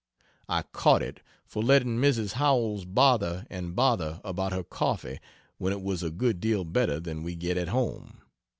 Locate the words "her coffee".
4.51-5.19